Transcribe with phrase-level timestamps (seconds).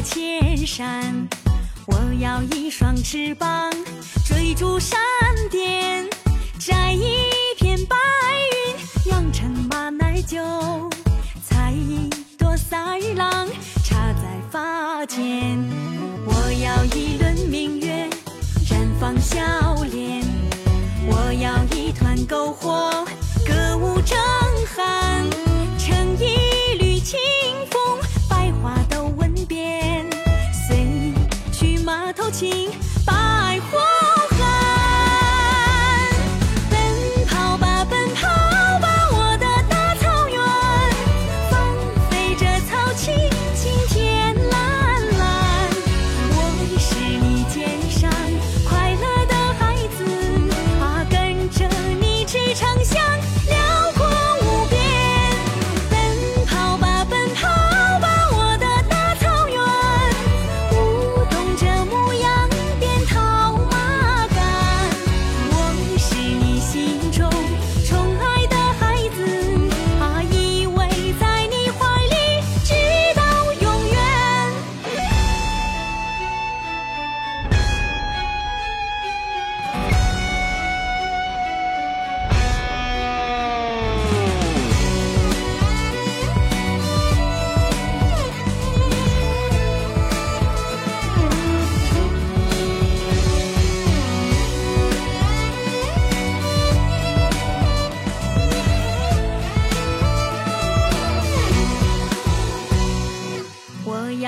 [0.00, 1.28] 千山，
[1.86, 3.70] 我要一双翅膀，
[4.26, 4.98] 追逐闪
[5.50, 6.08] 电，
[6.58, 7.02] 摘一
[7.56, 7.78] 片。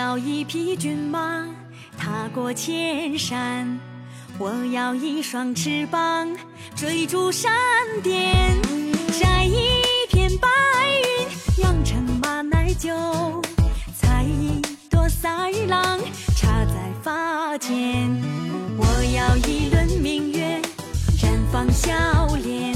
[0.06, 1.44] 要一匹骏马
[1.99, 3.77] 踏过千山，
[4.39, 6.33] 我要一双翅膀
[6.77, 7.53] 追逐闪
[8.05, 8.56] 电，
[9.19, 10.49] 摘一片白
[11.19, 12.95] 云酿成马奶酒，
[14.00, 15.99] 采一朵萨日朗
[16.37, 18.09] 插在发间，
[18.78, 20.62] 我要一轮明月
[21.19, 21.93] 绽放笑
[22.45, 22.75] 脸。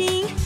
[0.00, 0.39] 心。